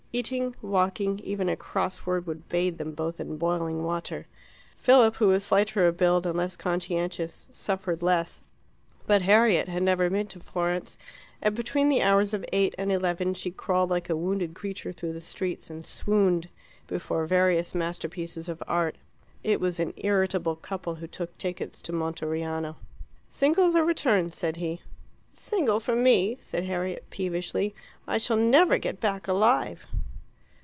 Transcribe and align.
Eating, 0.13 0.57
walking, 0.61 1.19
even 1.19 1.47
a 1.47 1.55
cross 1.55 2.05
word 2.05 2.27
would 2.27 2.49
bathe 2.49 2.77
them 2.77 2.91
both 2.91 3.21
in 3.21 3.37
boiling 3.37 3.81
water. 3.85 4.27
Philip, 4.75 5.15
who 5.15 5.29
was 5.29 5.45
slighter 5.45 5.87
of 5.87 5.95
build, 5.95 6.25
and 6.25 6.35
less 6.35 6.57
conscientious, 6.57 7.47
suffered 7.49 8.03
less. 8.03 8.43
But 9.07 9.21
Harriet 9.21 9.69
had 9.69 9.83
never 9.83 10.09
been 10.09 10.27
to 10.27 10.39
Florence, 10.41 10.97
and 11.41 11.55
between 11.55 11.87
the 11.87 12.01
hours 12.01 12.33
of 12.33 12.43
eight 12.51 12.75
and 12.77 12.91
eleven 12.91 13.33
she 13.33 13.51
crawled 13.51 13.89
like 13.89 14.09
a 14.09 14.15
wounded 14.17 14.53
creature 14.53 14.91
through 14.91 15.13
the 15.13 15.21
streets, 15.21 15.69
and 15.69 15.85
swooned 15.85 16.49
before 16.87 17.25
various 17.25 17.73
masterpieces 17.73 18.49
of 18.49 18.61
art. 18.67 18.97
It 19.45 19.61
was 19.61 19.79
an 19.79 19.93
irritable 19.95 20.57
couple 20.57 20.95
who 20.95 21.07
took 21.07 21.37
tickets 21.37 21.81
to 21.83 21.93
Monteriano. 21.93 22.75
"Singles 23.29 23.77
or 23.77 23.85
returns?" 23.85 24.35
said 24.35 24.57
he. 24.57 24.73
"A 25.33 25.37
single 25.37 25.79
for 25.79 25.95
me," 25.95 26.35
said 26.37 26.65
Harriet 26.65 27.09
peevishly; 27.11 27.73
"I 28.05 28.17
shall 28.17 28.35
never 28.35 28.77
get 28.77 28.99
back 28.99 29.29
alive." 29.29 29.87